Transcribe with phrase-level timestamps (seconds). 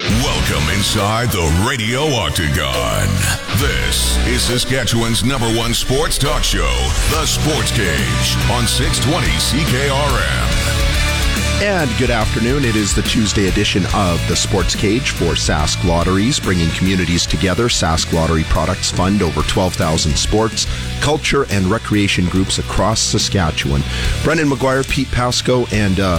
[0.00, 3.06] Welcome inside the Radio Octagon.
[3.60, 6.74] This is Saskatchewan's number one sports talk show,
[7.10, 10.74] The Sports Cage, on 620 CKRM.
[11.62, 12.64] And good afternoon.
[12.64, 17.68] It is the Tuesday edition of the Sports Cage for Sask Lotteries, bringing communities together.
[17.68, 20.66] Sask Lottery products fund over 12,000 sports,
[21.00, 23.82] culture, and recreation groups across Saskatchewan.
[24.24, 26.18] Brendan McGuire, Pete Pasco, and uh,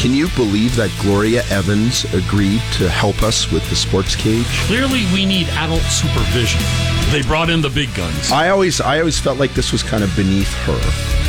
[0.00, 4.46] can you believe that Gloria Evans agreed to help us with the Sports Cage?
[4.66, 6.60] Clearly, we need adult supervision.
[7.10, 8.30] They brought in the big guns.
[8.30, 11.19] I always, I always felt like this was kind of beneath her.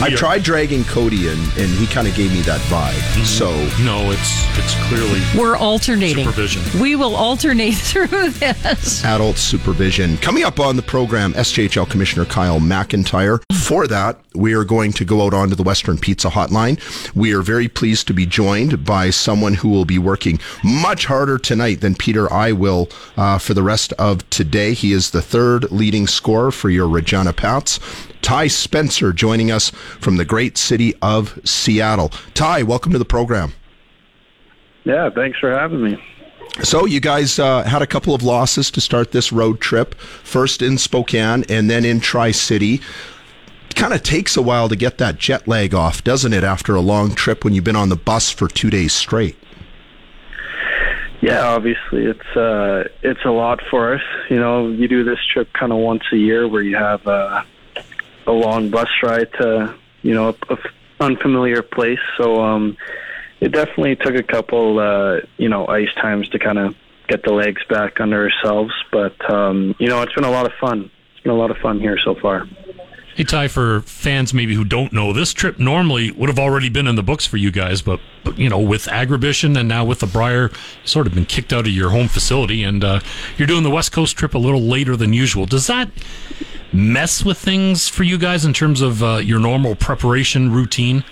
[0.00, 2.92] I are- tried dragging Cody in, and he kind of gave me that vibe.
[2.92, 3.24] Mm-hmm.
[3.24, 3.50] So
[3.84, 6.24] No, it's it's clearly We're alternating.
[6.24, 6.80] Supervision.
[6.80, 9.04] We will alternate through this.
[9.04, 10.16] adult supervision.
[10.18, 13.42] Coming up on the program, SJHL Commissioner Kyle McIntyre.
[13.52, 16.78] For that, we are going to go out onto the Western Pizza Hotline.
[17.14, 21.38] We are very pleased to be joined by someone who will be working much harder
[21.38, 24.74] tonight than Peter I will uh, for the rest of today.
[24.74, 27.78] He is the third leading scorer for your Regina Pats.
[28.22, 32.08] Tye Spencer joining us from the great city of Seattle.
[32.34, 33.52] Tye, welcome to the program.
[34.84, 36.02] Yeah, thanks for having me.
[36.62, 39.94] So you guys uh, had a couple of losses to start this road trip.
[39.94, 42.80] First in Spokane, and then in Tri City.
[43.74, 46.44] Kind of takes a while to get that jet lag off, doesn't it?
[46.44, 49.36] After a long trip when you've been on the bus for two days straight.
[51.22, 54.02] Yeah, obviously it's uh it's a lot for us.
[54.28, 57.44] You know, you do this trip kind of once a year where you have uh,
[58.26, 60.58] a long bus ride to you know a, a
[61.00, 61.98] unfamiliar place.
[62.16, 62.76] So um,
[63.40, 66.74] it definitely took a couple uh, you know ice times to kind of
[67.08, 68.72] get the legs back under ourselves.
[68.90, 70.90] But um, you know, it's been a lot of fun.
[71.12, 72.46] It's been a lot of fun here so far.
[73.14, 76.86] Hey, Tye, for fans maybe who don't know, this trip normally would have already been
[76.86, 79.98] in the books for you guys, but, but you know, with Agribition and now with
[79.98, 80.50] the Brier,
[80.84, 83.00] sort of been kicked out of your home facility, and uh,
[83.36, 85.44] you're doing the West Coast trip a little later than usual.
[85.44, 85.90] Does that
[86.72, 91.04] mess with things for you guys in terms of uh, your normal preparation routine?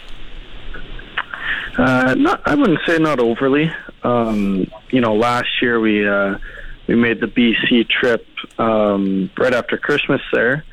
[1.76, 3.70] Uh, not, I wouldn't say not overly.
[4.02, 6.38] Um, you know, last year we uh,
[6.86, 8.26] we made the BC trip
[8.58, 10.64] um, right after Christmas there,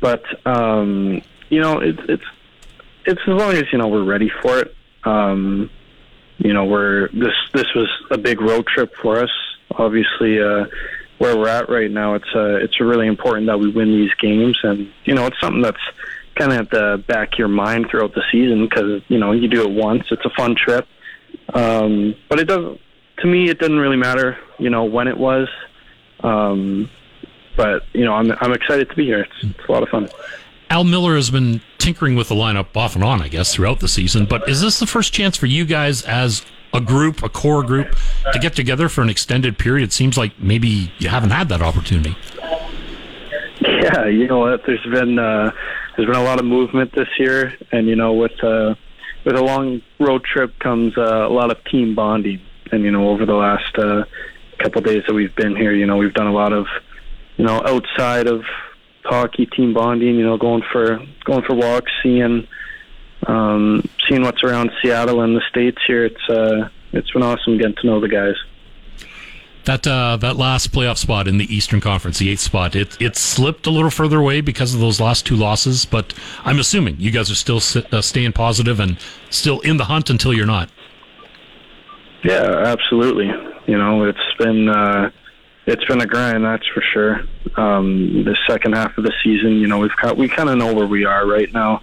[0.00, 2.24] but um, you know, it's it's
[3.06, 4.74] it's as long as you know we're ready for it.
[5.04, 5.70] Um,
[6.38, 9.30] you know, we're this this was a big road trip for us.
[9.72, 10.66] Obviously, uh,
[11.18, 14.58] where we're at right now, it's uh, it's really important that we win these games,
[14.62, 15.80] and you know, it's something that's
[16.36, 19.48] kind of at the back of your mind throughout the season because you know you
[19.48, 20.04] do it once.
[20.10, 20.86] It's a fun trip,
[21.54, 22.80] um, but it doesn't.
[23.18, 24.38] To me, it doesn't really matter.
[24.58, 25.48] You know when it was,
[26.20, 26.88] um,
[27.56, 29.20] but you know I'm I'm excited to be here.
[29.20, 30.08] It's, it's a lot of fun.
[30.70, 33.88] Al Miller has been tinkering with the lineup off and on, I guess, throughout the
[33.88, 34.26] season.
[34.26, 37.96] But is this the first chance for you guys as a group, a core group,
[38.32, 39.84] to get together for an extended period?
[39.84, 42.16] It seems like maybe you haven't had that opportunity.
[43.60, 44.64] Yeah, you know what?
[44.66, 45.50] There's been uh,
[45.96, 48.74] there's been a lot of movement this year, and you know with uh,
[49.24, 52.40] with a long road trip comes uh, a lot of team bonding.
[52.70, 54.04] And you know over the last uh,
[54.58, 56.66] couple days that we've been here, you know we've done a lot of
[57.36, 58.44] you know outside of
[59.04, 60.16] hockey team bonding.
[60.16, 62.46] You know going for going for walks, seeing
[63.26, 66.04] um, seeing what's around Seattle and the states here.
[66.04, 68.34] It's uh, it's been awesome getting to know the guys.
[69.64, 73.16] That uh, that last playoff spot in the Eastern Conference, the eighth spot, it it
[73.16, 75.84] slipped a little further away because of those last two losses.
[75.84, 76.14] But
[76.44, 78.98] I'm assuming you guys are still sit, uh, staying positive and
[79.30, 80.70] still in the hunt until you're not.
[82.24, 83.26] Yeah, absolutely.
[83.66, 85.10] You know, it's been uh,
[85.66, 87.20] it's been a grind, that's for sure.
[87.56, 90.72] Um, the second half of the season, you know, we've got, we kind of know
[90.72, 91.82] where we are right now,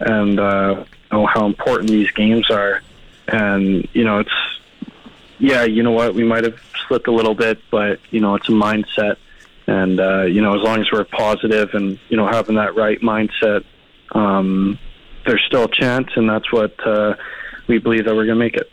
[0.00, 2.82] and uh, know how important these games are.
[3.28, 4.30] And you know, it's
[5.38, 8.48] yeah, you know what, we might have slipped a little bit, but you know, it's
[8.48, 9.16] a mindset.
[9.66, 13.00] And uh, you know, as long as we're positive and you know having that right
[13.00, 13.64] mindset,
[14.12, 14.78] um,
[15.26, 17.14] there's still a chance, and that's what uh,
[17.66, 18.70] we believe that we're going to make it.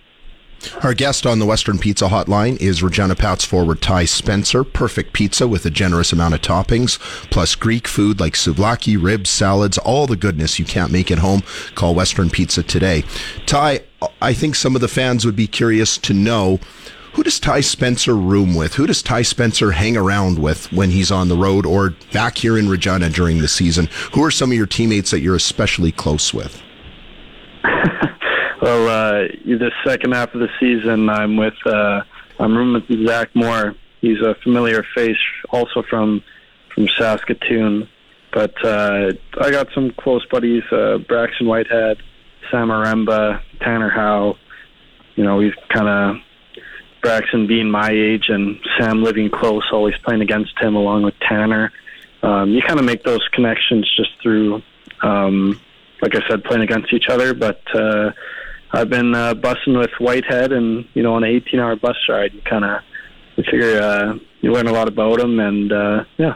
[0.83, 4.63] Our guest on the Western Pizza Hotline is Regina Pats forward Tye Spencer.
[4.63, 9.77] Perfect pizza with a generous amount of toppings, plus Greek food like souvlaki, ribs, salads,
[9.77, 11.43] all the goodness you can't make at home.
[11.75, 13.03] Call Western Pizza today.
[13.45, 13.81] Tye,
[14.21, 16.59] I think some of the fans would be curious to know
[17.13, 18.75] Who does Tye Spencer room with?
[18.75, 22.57] Who does Tye Spencer hang around with when he's on the road or back here
[22.57, 23.89] in Regina during the season?
[24.13, 26.61] Who are some of your teammates that you're especially close with?
[28.61, 32.01] well, uh, the second half of the season, I'm with uh,
[32.39, 33.75] I'm rooming with Zach Moore.
[34.01, 35.17] He's a familiar face,
[35.49, 36.23] also from
[36.73, 37.87] from Saskatoon.
[38.31, 42.01] But uh, I got some close buddies: uh, Braxton Whitehead,
[42.51, 44.37] Sam Aremba, Tanner Howe.
[45.15, 46.17] You know, we've kind of
[47.01, 51.71] Braxton being my age and Sam living close, always playing against him along with Tanner.
[52.21, 54.61] Um, you kind of make those connections just through,
[55.01, 55.59] um,
[56.01, 57.33] like I said, playing against each other.
[57.33, 58.11] But uh,
[58.71, 62.41] I've been uh, busing with Whitehead, and you know, on an 18-hour bus ride, you
[62.41, 62.81] kind of
[63.35, 66.35] you figure uh, you learn a lot about him, and uh, yeah.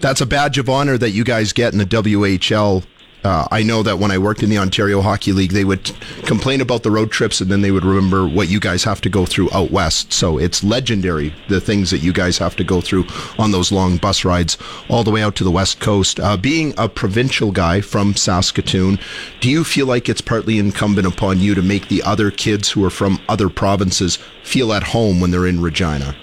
[0.00, 2.84] That's a badge of honor that you guys get in the WHL
[3.24, 5.84] uh, I know that when I worked in the Ontario Hockey League, they would
[6.24, 9.08] complain about the road trips and then they would remember what you guys have to
[9.08, 10.12] go through out west.
[10.12, 13.06] So it's legendary, the things that you guys have to go through
[13.38, 14.56] on those long bus rides
[14.88, 16.18] all the way out to the west coast.
[16.18, 18.98] Uh, being a provincial guy from Saskatoon,
[19.40, 22.84] do you feel like it's partly incumbent upon you to make the other kids who
[22.84, 26.16] are from other provinces feel at home when they're in Regina?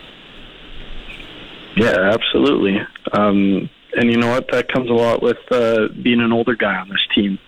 [1.76, 2.80] Yeah, absolutely.
[3.14, 4.52] Um, and you know what?
[4.52, 7.40] That comes a lot with uh, being an older guy on this team.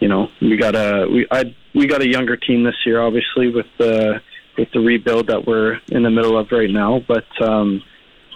[0.00, 3.50] You know, we got a we I we got a younger team this year, obviously
[3.50, 4.22] with the
[4.56, 7.00] with the rebuild that we're in the middle of right now.
[7.06, 7.82] But um,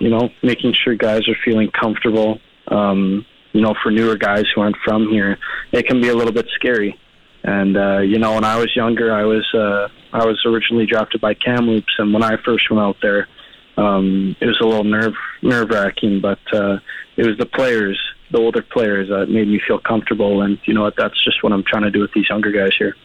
[0.01, 2.41] you know, making sure guys are feeling comfortable.
[2.69, 5.39] Um, you know, for newer guys who aren't from here,
[5.71, 6.99] it can be a little bit scary.
[7.45, 11.21] And uh, you know, when I was younger, I was uh, I was originally drafted
[11.21, 13.29] by Kamloops, and when I first went out there,
[13.77, 16.79] um, it was a little nerve nerve wracking, but uh,
[17.17, 17.99] it was the players,
[18.31, 20.43] the older players, that made me feel comfortable.
[20.43, 20.95] And you know what?
[20.97, 22.97] That's just what I'm trying to do with these younger guys here.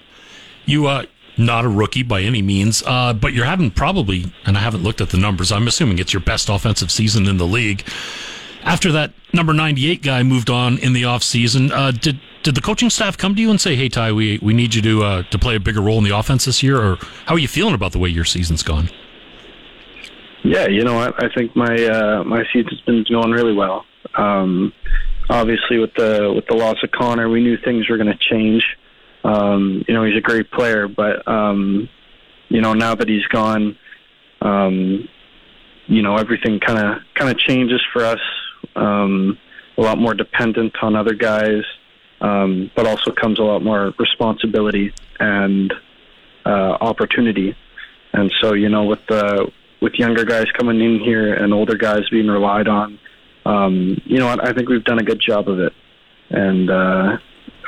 [0.66, 1.06] You uh,
[1.38, 5.02] not a rookie by any means, uh, but you're having probably, and I haven't looked
[5.02, 5.52] at the numbers.
[5.52, 7.84] I'm assuming it's your best offensive season in the league.
[8.64, 12.90] After that number 98 guy moved on in the offseason, uh, did did the coaching
[12.90, 15.40] staff come to you and say, "Hey Tye, we we need you to uh, to
[15.40, 17.94] play a bigger role in the offense this year," or how are you feeling about
[17.94, 18.90] the way your season's gone?
[20.44, 21.24] Yeah, you know what?
[21.24, 23.86] I think my uh, my season's been going really well.
[24.16, 24.74] Um,
[25.30, 28.64] obviously, with the with the loss of Connor, we knew things were going to change.
[29.24, 31.90] Um, you know, he's a great player, but um,
[32.50, 33.78] you know now that he's gone,
[34.42, 35.10] um,
[35.88, 38.22] you know everything kind of kind of changes for us.
[38.76, 39.38] Um,
[39.78, 41.64] a lot more dependent on other guys,
[42.22, 45.74] um, but also comes a lot more responsibility and
[46.46, 47.56] uh, opportunity.
[48.14, 49.52] And so, you know, with the
[49.82, 53.00] with younger guys coming in here and older guys being relied on,
[53.46, 55.74] um, you know, I, I think we've done a good job of it.
[56.30, 57.18] And uh,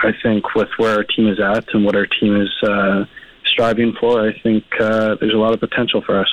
[0.04, 3.06] I think with where our team is at and what our team is uh,
[3.46, 6.30] striving for, I think uh, there's a lot of potential for us.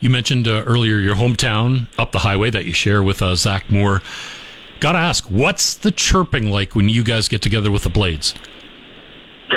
[0.00, 3.70] You mentioned uh, earlier your hometown up the highway that you share with uh, Zach
[3.70, 4.02] Moore.
[4.80, 8.34] Got to ask, what's the chirping like when you guys get together with the Blades?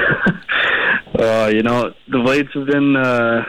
[1.19, 3.44] uh, you know, the Blades have been uh,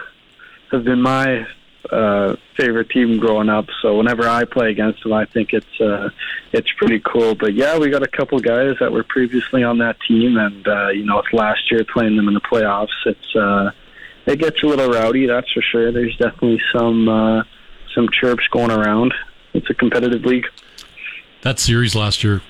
[0.73, 1.47] have been my
[1.91, 3.67] uh, favorite team growing up.
[3.83, 6.11] So whenever I play against them, I think it's uh,
[6.53, 7.35] it's pretty cool.
[7.35, 10.89] But yeah, we got a couple guys that were previously on that team, and uh,
[10.89, 12.89] you know, it's last year playing them in the playoffs.
[13.05, 13.71] It's uh,
[14.27, 15.93] it gets a little rowdy, that's for sure.
[15.93, 17.43] There's definitely some uh,
[17.95, 19.15] some chirps going around.
[19.55, 20.47] It's a competitive league.
[21.43, 22.43] That series last year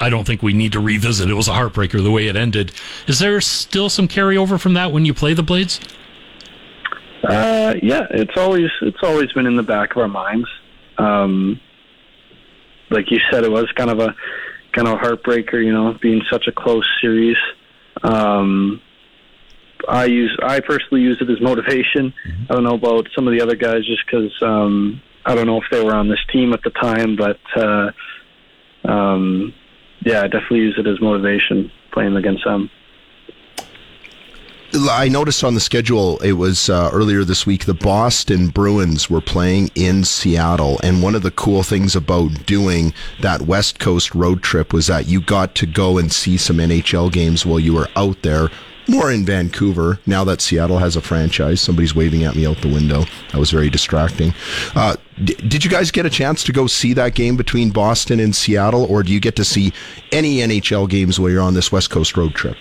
[0.00, 1.30] I don't think we need to revisit.
[1.30, 2.72] It was a heartbreaker the way it ended.
[3.06, 5.80] Is there still some carryover from that when you play the Blades?
[7.26, 10.48] Uh, yeah, it's always it's always been in the back of our minds.
[10.98, 11.60] Um,
[12.90, 14.14] like you said, it was kind of a
[14.72, 17.36] kind of a heartbreaker, you know, being such a close series.
[18.02, 18.80] Um,
[19.88, 22.12] I use I personally use it as motivation.
[22.12, 22.44] Mm-hmm.
[22.50, 25.58] I don't know about some of the other guys, just because um, I don't know
[25.58, 27.90] if they were on this team at the time, but uh,
[28.84, 29.52] um,
[30.04, 32.70] yeah, I definitely use it as motivation playing against them.
[34.78, 39.20] I noticed on the schedule it was uh, earlier this week the Boston Bruins were
[39.20, 44.42] playing in Seattle, and one of the cool things about doing that West Coast road
[44.42, 47.88] trip was that you got to go and see some NHL games while you were
[47.96, 48.50] out there.
[48.88, 51.60] More in Vancouver now that Seattle has a franchise.
[51.60, 53.04] Somebody's waving at me out the window.
[53.32, 54.34] That was very distracting.
[54.74, 58.20] Uh, d- did you guys get a chance to go see that game between Boston
[58.20, 59.72] and Seattle, or do you get to see
[60.12, 62.56] any NHL games while you're on this West Coast road trip?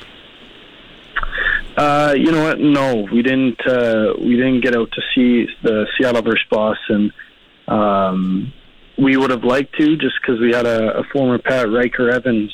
[1.75, 2.59] Uh, you know what?
[2.59, 3.59] No, we didn't.
[3.67, 7.11] Uh, we didn't get out to see the Seattle versus Boston.
[7.67, 8.53] Um,
[8.97, 12.53] we would have liked to, just because we had a, a, former Pat Ryker Evans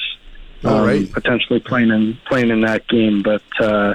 [0.63, 3.93] um, potentially playing in playing in that game, but uh,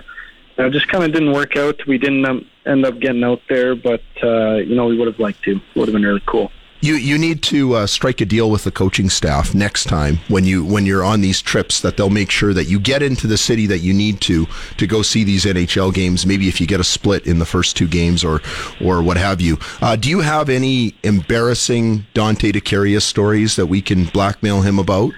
[0.59, 1.85] it just kind of didn't work out.
[1.87, 5.18] We didn't um, end up getting out there, but uh, you know we would have
[5.18, 5.61] liked to.
[5.75, 6.50] Would have been really cool.
[6.80, 10.45] You you need to uh, strike a deal with the coaching staff next time when
[10.45, 13.38] you when you're on these trips that they'll make sure that you get into the
[13.38, 16.26] city that you need to to go see these NHL games.
[16.26, 18.42] Maybe if you get a split in the first two games or
[18.80, 19.59] or what have you.
[19.80, 25.12] Uh, do you have any embarrassing Dante DeCaria stories that we can blackmail him about?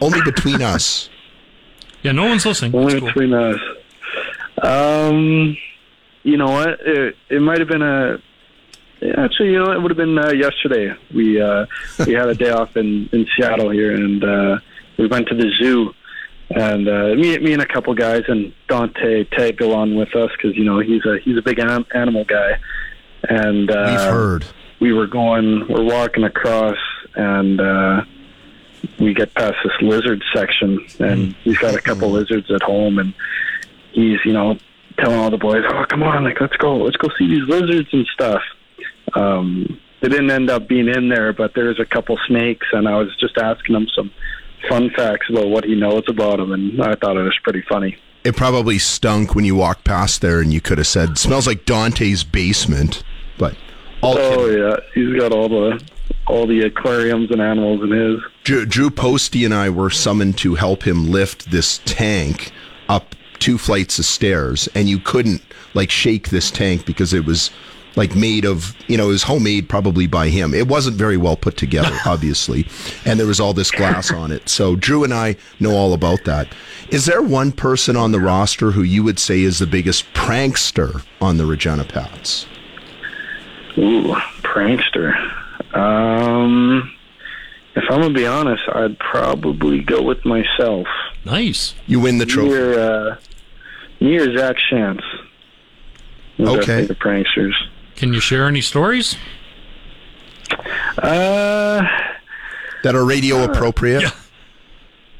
[0.00, 1.08] Only between us.
[2.02, 2.74] Yeah, no one's listening.
[2.74, 3.08] Only cool.
[3.08, 3.58] between us.
[4.62, 5.56] Um,
[6.22, 6.80] you know what?
[6.80, 8.18] It, it might have been a.
[9.18, 10.94] Actually, you know, it would have been uh, yesterday.
[11.14, 11.66] We uh,
[12.06, 14.58] we had a day off in in Seattle here, and uh,
[14.98, 15.92] we went to the zoo.
[16.48, 20.56] And uh, me, me and a couple guys, and Dante tagged along with us because
[20.56, 22.58] you know he's a he's a big an- animal guy.
[23.28, 24.46] And uh, We've heard.
[24.80, 26.78] we were going, we're walking across,
[27.16, 28.02] and uh,
[29.00, 33.12] we get past this lizard section, and he's got a couple lizards at home, and
[33.92, 34.56] he's, you know,
[34.98, 37.88] telling all the boys, "Oh, come on, like let's go, let's go see these lizards
[37.92, 38.42] and stuff."
[39.14, 42.96] Um, they didn't end up being in there, but there's a couple snakes, and I
[42.98, 44.10] was just asking him some
[44.68, 47.96] fun facts about what he knows about them, and I thought it was pretty funny.
[48.24, 51.64] It probably stunk when you walked past there, and you could have said, "Smells like
[51.64, 53.02] Dante's basement."
[53.38, 53.56] But
[54.02, 54.62] all Oh kidding.
[54.62, 55.80] yeah, he's got all the
[56.26, 58.20] all the aquariums and animals in his.
[58.42, 62.50] Drew, Drew Posty and I were summoned to help him lift this tank
[62.88, 65.42] up two flights of stairs, and you couldn't
[65.74, 67.50] like shake this tank because it was
[67.96, 70.54] like made of you know it was homemade probably by him.
[70.54, 72.68] It wasn't very well put together, obviously,
[73.04, 74.48] and there was all this glass on it.
[74.48, 76.48] So Drew and I know all about that.
[76.90, 81.04] Is there one person on the roster who you would say is the biggest prankster
[81.20, 82.46] on the Regina Pats?
[83.78, 85.14] Ooh, prankster.
[85.74, 86.92] Um,
[87.74, 90.86] if I'm gonna be honest, I'd probably go with myself.
[91.24, 91.74] Nice.
[91.86, 92.50] You win the trophy.
[92.50, 93.16] Near, uh,
[94.00, 95.02] near Zach Shantz.
[96.38, 96.84] Those are Okay.
[96.86, 97.54] The pranksters.
[97.96, 99.16] Can you share any stories?
[100.98, 101.82] Uh,
[102.82, 104.02] That are radio appropriate.
[104.02, 104.10] Yeah.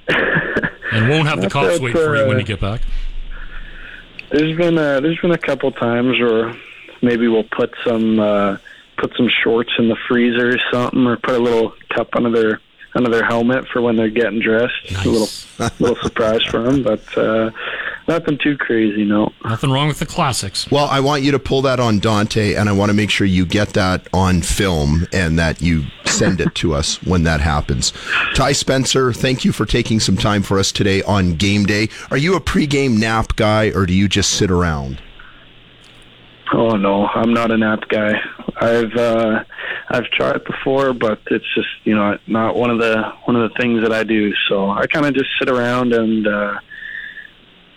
[0.93, 2.81] And won't have the Not cops that, wait for you when uh, you get back.
[4.31, 6.55] there's been a, there's been a couple times where
[7.03, 8.57] maybe we'll put some uh,
[8.97, 12.61] put some shorts in the freezer or something, or put a little cup under their
[12.95, 14.73] under their helmet for when they're getting dressed.
[15.05, 15.29] A little
[15.81, 17.51] little surprise for them, but uh,
[18.09, 19.05] nothing too crazy.
[19.05, 19.33] No.
[19.45, 20.71] Nothing wrong with the classics.
[20.71, 23.27] Well, I want you to pull that on Dante, and I want to make sure
[23.27, 27.93] you get that on film and that you send it to us when that happens.
[28.35, 31.89] Tye Spencer, thank you for taking some time for us today on game day.
[32.11, 35.03] Are you a pregame nap guy, or do you just sit around?
[36.53, 38.13] Oh no, I'm not a nap guy.
[38.61, 39.45] I've uh,
[39.91, 43.59] I've tried before, but it's just you know not one of the one of the
[43.61, 44.33] things that I do.
[44.49, 46.59] So I kind of just sit around and uh,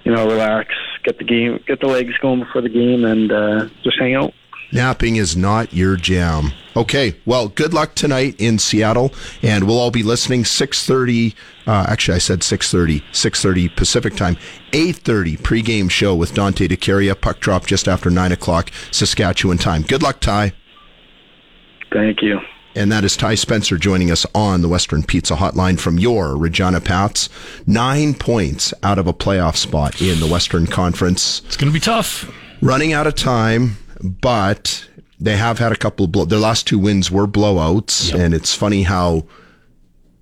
[0.10, 0.74] you know relax,
[1.04, 4.34] get the game, get the legs going before the game, and uh, just hang out.
[4.72, 6.52] Napping is not your jam.
[6.76, 9.14] Okay, well, good luck tonight in Seattle,
[9.44, 10.46] and we'll all be listening.
[10.46, 11.36] Six thirty.
[11.68, 13.04] Uh, actually, I said six thirty.
[13.12, 14.36] Six thirty Pacific time.
[14.74, 17.20] Eight thirty pregame show with Dante DeCaria.
[17.20, 19.84] Puck drop just after nine o'clock Saskatchewan time.
[19.84, 20.54] Good luck, Tye.
[21.92, 22.40] Thank you.
[22.76, 26.80] And that is Tye Spencer joining us on the Western Pizza Hotline from your Regina
[26.80, 27.28] Pats.
[27.66, 31.42] Nine points out of a playoff spot in the Western Conference.
[31.46, 32.32] It's going to be tough.
[32.62, 34.88] Running out of time, but
[35.20, 36.26] they have had a couple of blow.
[36.26, 39.26] Their last two wins were blowouts, and it's funny how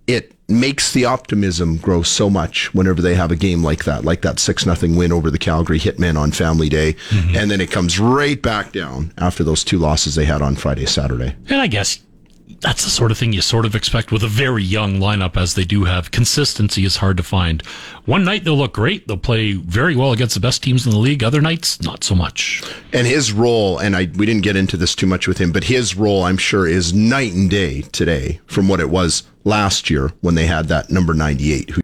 [0.08, 4.22] it makes the optimism grow so much whenever they have a game like that, like
[4.22, 7.36] that six nothing win over the Calgary Hitmen on Family Day, mm-hmm.
[7.36, 10.86] and then it comes right back down after those two losses they had on Friday,
[10.86, 11.36] Saturday.
[11.50, 12.00] And I guess
[12.62, 15.56] that's the sort of thing you sort of expect with a very young lineup as
[15.56, 16.12] they do have.
[16.12, 17.62] Consistency is hard to find.
[18.06, 19.08] One night they'll look great.
[19.08, 21.24] They'll play very well against the best teams in the league.
[21.24, 22.64] Other nights, not so much.
[22.94, 25.66] And his role, and I we didn't get into this too much with him, but
[25.66, 30.12] his role, I'm sure, is night and day today from what it was last year
[30.22, 31.76] when they had that number 98 who